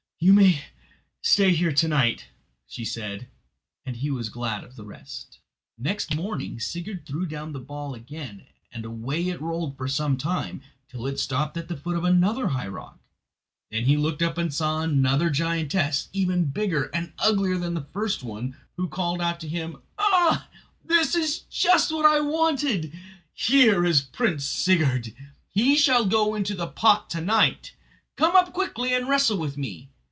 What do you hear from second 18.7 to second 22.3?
who called out to him: "Ah, this is just what I